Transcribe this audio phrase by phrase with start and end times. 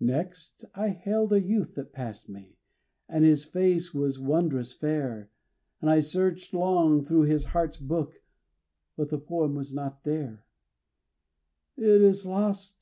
[0.00, 2.56] Next I hailed a youth that passed me,
[3.10, 5.28] and his face was wond'rous fair,
[5.82, 8.22] And I searched long through his heart's book,
[8.96, 10.46] but the poem was not there;
[11.76, 12.78] "It is lost!"